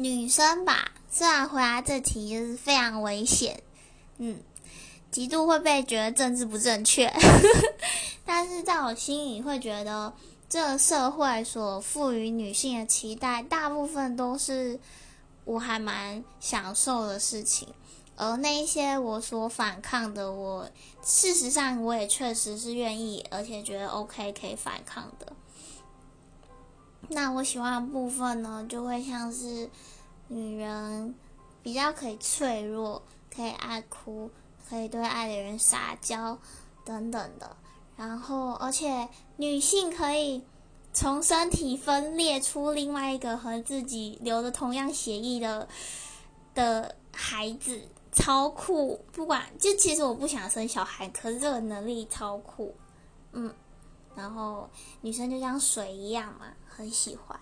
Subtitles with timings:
[0.00, 3.62] 女生吧，虽然回答这题就是非常危险，
[4.16, 4.40] 嗯，
[5.10, 7.12] 极度会被觉得政治不正确，
[8.24, 10.14] 但是在我心里会觉得，
[10.48, 14.80] 这社会所赋予女性的期待，大部分都是
[15.44, 17.68] 我还蛮享受的事情，
[18.16, 20.70] 而那一些我所反抗的，我
[21.04, 25.30] 事实上我也确实是愿意，而且觉得 OK 可以反抗的。
[27.12, 29.68] 那我喜欢的部分呢，就会像是
[30.28, 31.12] 女人
[31.60, 33.02] 比较可以脆弱，
[33.34, 34.30] 可以爱哭，
[34.68, 36.38] 可以对爱的人撒娇
[36.84, 37.56] 等等的。
[37.96, 40.44] 然后，而且女性可以
[40.92, 45.68] 从身体分裂出另外一个和自己流着同样血液的
[46.54, 49.04] 的孩子，超酷！
[49.10, 52.72] 不管就其实我不想生小孩，可是这个能力超酷，
[53.32, 53.52] 嗯。
[54.30, 54.70] 然后
[55.00, 56.52] 女生就像水一样嘛。
[56.68, 57.38] 很喜欢。